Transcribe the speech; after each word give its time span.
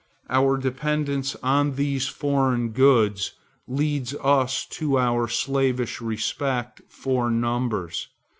Our 0.31 0.57
dependence 0.57 1.35
on 1.43 1.75
these 1.75 2.07
foreign 2.07 2.69
goods 2.71 3.33
leads 3.67 4.15
us 4.15 4.65
to 4.71 4.97
our 4.97 5.27
slavish 5.27 6.01
respect 6.01 6.81
for 6.89 7.29
numbers. 7.29 8.07